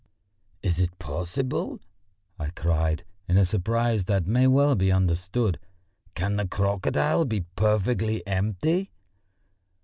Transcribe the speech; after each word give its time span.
"Is 0.63 0.79
it 0.81 0.97
possible?" 0.97 1.79
I 2.39 2.49
cried, 2.49 3.03
in 3.27 3.37
a 3.37 3.45
surprise 3.45 4.05
that 4.05 4.25
may 4.25 4.47
well 4.47 4.73
be 4.73 4.91
understood. 4.91 5.59
"Can 6.15 6.37
the 6.37 6.47
crocodile 6.47 7.23
be 7.23 7.41
perfectly 7.55 8.25
empty?" 8.25 8.89